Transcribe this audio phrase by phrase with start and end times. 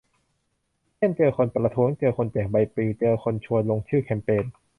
[0.97, 4.45] เช่น เจอคนประท้วง เจอคนแจกใบปลิว เจอคนชวนลงชื่อแคมเปญ